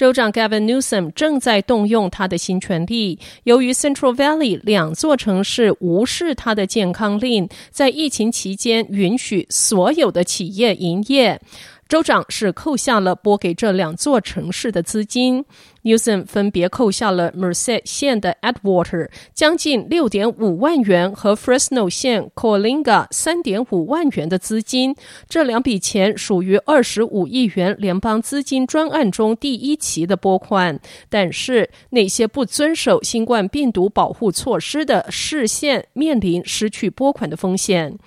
[0.00, 11.38] 州长 Gavin Newsom 正在动用他的新权力，由于 Central Valley 两座城市无视他的健康令，在疫情期间允许所有的企业营业。
[11.90, 15.44] 州长是扣下了拨给这两座城市的资金
[15.82, 24.94] ，Newsom 分别扣下了 Merced 县的 Atwater 将近六点五万元和 Fresno 县 Colinga 三点五万元的资金。
[25.28, 37.98] 这两笔钱属于二十五亿元联邦资金专案中第一期的拨款，但是那些不遵守新冠病毒保护措施的市县面临失去拨款的风险。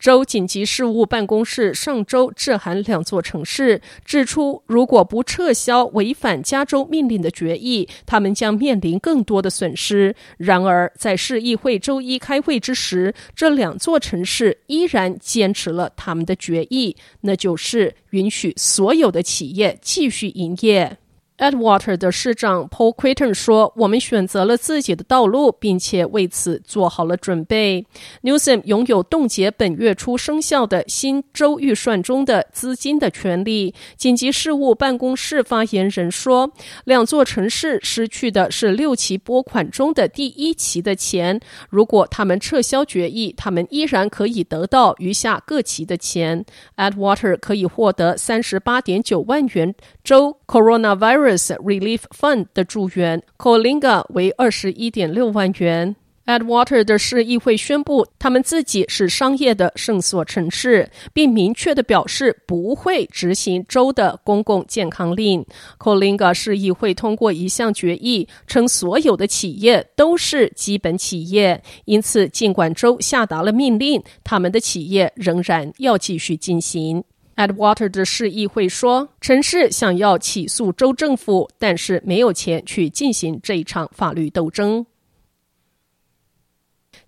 [0.00, 10.16] 州紧急事务办公室上周致函两座城市，指出如果不撤销违反加州命令的决议，他们将面临更多的损失。
[10.38, 20.96] 然而，在市议会周一开会之时，这两座城市依然坚持了他们的决议，那就是允许所有的企业继续营业。
[21.40, 27.86] Edwater 的市长 Paul Creighton 说：“我们选择了自己的道路，并且为此做好了准备。
[28.22, 33.74] Newsom 拥有冻结本月初生效的新州预算中的资金的权利。
[33.96, 36.52] 紧急事务办公室发言人说，
[36.84, 41.40] 两座城市失去的是六期拨款中的第一期的钱。
[41.70, 46.44] 如果他们撤销决议，他们依然可以得到余下各期的钱。
[46.76, 49.74] Edwater 可以获得三十八点九万元
[50.04, 55.96] 州 Coronavirus。” Relief Fund 的助援，Colinga 为二十一点六万元。
[56.26, 65.44] Atwater 的市议会宣布，他们自己是商业的圣所城市，并明确地表示不会执行州的公共健康令。
[65.78, 77.02] Colinga 市议会通过一项决议，称所有的企业都是基本企业，因此尽管州下达了命令，他们的企业仍然要继续进行。
[77.40, 84.84] Ed Water 的市议会说，城市想要起诉州政府，但是没有钱去进行这一场法律斗争。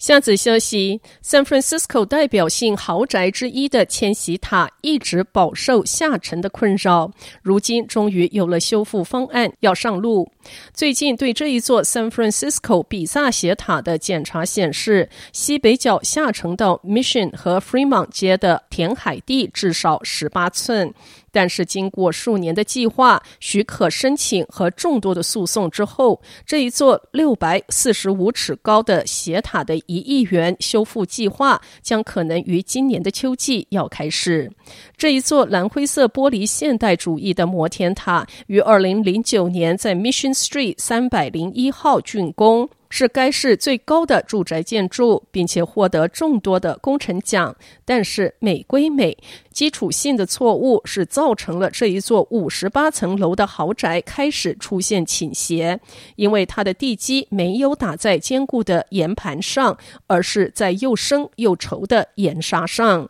[0.03, 7.09] 下子消息：San Francisco 代表性豪宅之一的千禧塔一直饱受下沉的困扰，
[7.41, 10.29] 如今终于有了修复方案要上路。
[10.75, 20.93] 最近对这一座 San Francisco 比萨斜塔的检查显示，西北角下沉到 Mission 和 Fremont 街的填海地至少十八寸。
[21.33, 34.53] 但是，经过数年的计划、许可申请和众多的诉讼之后，这一座六百四十五尺高的斜塔的一亿元修复计划将可能于今年的秋季要开始。
[34.97, 42.69] 这一座蓝灰色玻璃现代主义的摩天塔于二零零九年在 Mission Street 三百零一号竣工。
[42.95, 47.57] 是该市最高的住宅建筑，并且获得众多的工程奖。
[47.87, 49.17] 但是美归美，
[49.51, 55.81] 基础性的错误是造成了这一座五十八层楼的豪宅开始出现倾斜，
[56.17, 63.09] 因为它的地基没有打在坚固的岩盘上，而是在又深又稠的岩沙上。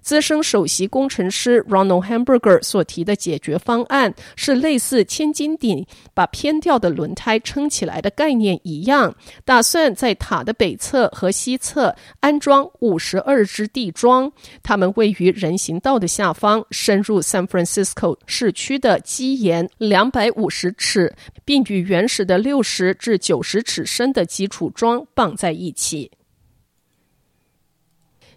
[0.00, 5.84] 资深首席工程师 Ronald Hamburger 所提的解决方案是类似千斤顶
[6.14, 9.14] 把偏掉的轮胎撑起来的概念一样，
[9.44, 21.14] 打算在塔的北侧和西侧安装五十二支地桩，它们位于人行道的下方，深入 San Francisco 市区的基岩两百五十尺，
[21.44, 26.10] 并与原始的六十至九十尺深的基础桩绑在一起。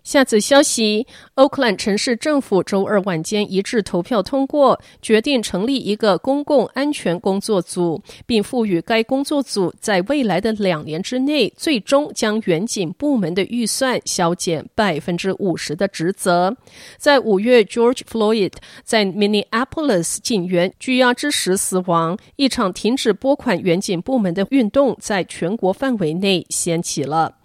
[0.04, 1.06] 下次消息
[1.36, 16.56] ，Oakland 城市政府周二晚间一致投票通过，决定成立一个公共安全工作组，并赋予该工作组在未来的两年之内，最终将远景部门的预算削减百分之五十的职责。
[16.98, 18.54] 在五月，George Floyd
[18.84, 27.36] 在 Minneapolis 警员拘押之时死亡，一场停止拨款远景部门的运动在全国范围内掀起了。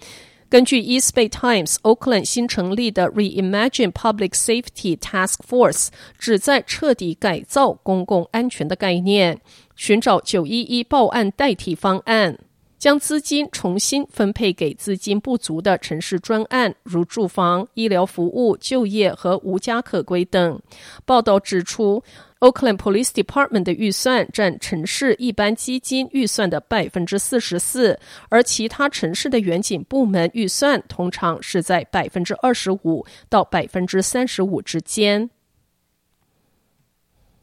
[0.55, 9.41] 根据 East Bay Times，Oakland 新成立的 Reimagine Public Safety Task Force 旨在彻底改造公共安全的概念，
[9.75, 12.39] 寻找九一一报案代替方案，
[12.85, 20.61] 将资金重新分配给资金不足的城市专案，如住房、医疗服务、就业和无家可归等。
[21.07, 22.05] 报道指出。
[22.41, 27.99] Oakland Police Department 的预算占城市一般基金预算的百分之四十四，
[28.29, 35.31] 而其他城市的远景部门预算通常是在百分之二十五到百分之三十五之间。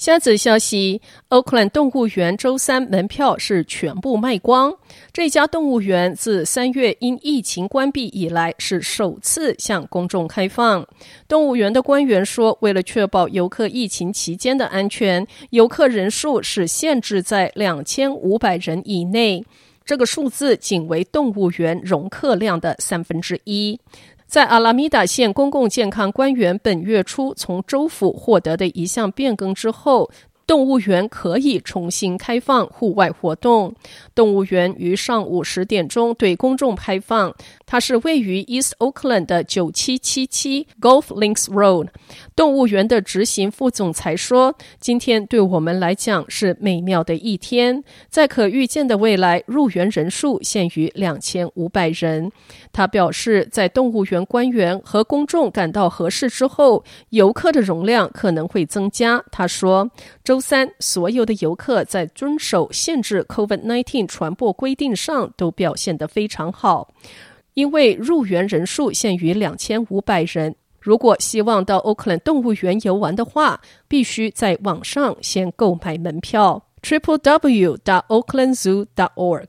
[0.01, 1.00] 下则消息
[1.30, 4.75] ，Oakland 动物园周三门票是全部卖光。
[5.13, 10.83] 这家动物园自三月因疫情关闭以来，是首次向公众开放。
[11.27, 19.45] 动物园的官员说，为了确保游客疫情期间的安全，游客人数是限制在两千五百人以内。
[19.86, 23.80] 这个数字仅为动物园容客量的三分之一。
[24.31, 30.09] 在阿拉米达县公共健康官员本月初从州府获得的一项变更之后，
[30.51, 33.74] 动物园可以重新开放户外活动。
[34.13, 37.33] 动物园于上午十点钟对公众开放。
[37.65, 41.88] 它是位于 East Oakland 的九七七七 Golf Links Road。
[42.36, 47.81] 动物园的执行副总裁说：“今天对我们来讲是美妙的一天。
[48.09, 52.30] 在可预见的未来，入园人数限于两千五百人。”
[52.74, 59.24] 他表示，在动物园官员和公众感到合适之后，游客的容量可能会增加。
[59.31, 59.89] 他说
[60.25, 66.93] ：“周三，所有的游客在遵守限制 COVID-19 传播规定上都表现得非常好。”
[67.53, 73.59] 因为入园人数限于两千五百人，如果希望到 Oakland 动物园游玩的话，
[73.89, 76.65] 必须在网上先购买门票。
[76.81, 77.77] Triple W.
[77.83, 78.88] dot Oakland Zoo.
[78.95, 79.47] dot org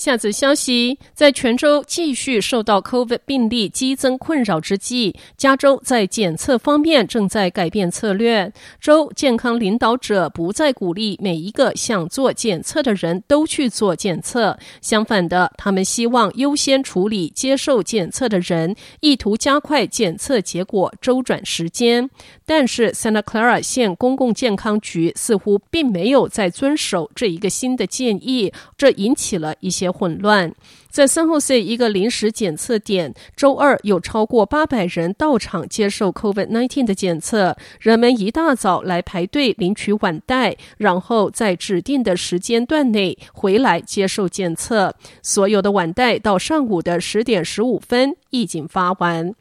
[0.00, 8.50] 下则消息，在泉州继续受到 COVID 病例激增困扰之际，加州在检测方面正在改变策略。
[8.80, 22.08] 州健康领导者不再鼓励每一个想做检测的人都去做检测，相反的，他们希望优先处理接受检测的人，意图加快检测结果周转时间。
[22.52, 30.52] 但是，Santa Clara 县公共健康局似乎并没有在遵守这一个新的建议，这引起了一些混乱。
[30.90, 37.56] 在 San Jose 一个临时检测点，周二有超过八百人到场接受 COVID-19 的检测。
[37.78, 44.94] 人们一大早来排队领取腕带，然后在指定的时间段内回来接受检测。
[45.22, 49.32] 所有的腕带到上午的十点十五分已经发完。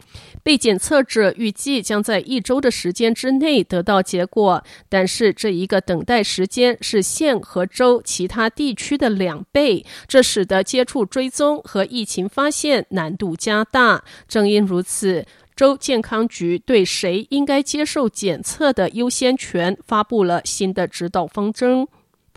[0.44, 14.04] 被检测者预计将在一周的时间之内得到结果，但是这一个等待时间是县和州其他地区的两倍，这使得接触追踪和疫情发现难度加大。
[14.28, 15.26] 正因如此，
[15.56, 21.88] 州健康局对谁应该接受检测的优先权发布了新的指导方针。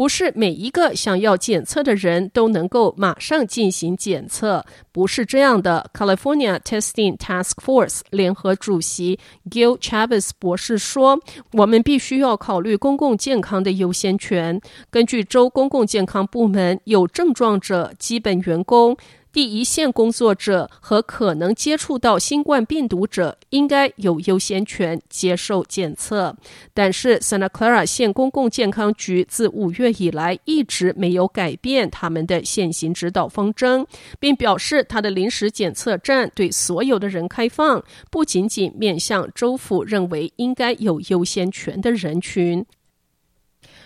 [0.03, 5.89] 不是每一个想要检测的人都能够马上进行检测，不是这样的。
[5.95, 11.21] California Testing Task Force 联合主席 Gil Chavis 博士说
[11.55, 14.61] ：“我们必须要考虑公共健康的优先权。
[14.91, 18.97] 根据州公共健康部门，有症状者、基本员工。”
[19.33, 26.37] 第一线工作者和可能接触到新冠病毒者应该有优先权接受检测，
[26.75, 33.87] 但是 Santa Clara 县公共健康局自五月以来一直没有改变他们的现行指导方针，
[34.21, 42.67] 并表示他的临时检测站对所有的人开放，不仅仅面向州府认为应该有优先权的人群。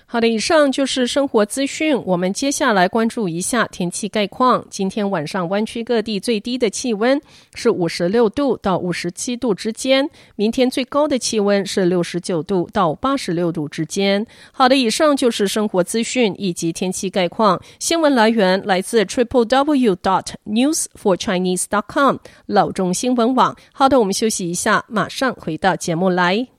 [0.08, 2.00] 好的，以上就是生活资讯。
[2.04, 4.64] 我们接下来关注一下天气概况。
[4.70, 7.20] 今天晚上湾区各地最低的气温
[7.54, 14.24] 是五十六度到五十七度之间，明天最高的气温是六十九度到八十六度之间。
[14.52, 17.60] 好的，以上就是生活资讯以及天气概况。
[17.80, 23.56] 新闻来源来自 triple w dot news for chinese dot com 老中新闻网。
[23.72, 26.55] 好的，我们休息一下，马上回到节目来。